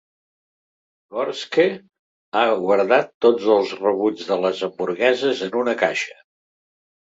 [1.17, 1.65] Gorske
[2.39, 6.19] ha guardat tots els rebuts de les hamburgueses en una caixa.